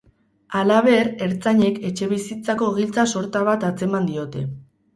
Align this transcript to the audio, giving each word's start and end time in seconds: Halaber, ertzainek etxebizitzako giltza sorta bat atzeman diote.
Halaber, 0.59 1.11
ertzainek 1.25 1.77
etxebizitzako 1.91 2.73
giltza 2.81 3.07
sorta 3.15 3.45
bat 3.53 3.69
atzeman 3.71 4.13
diote. 4.13 4.47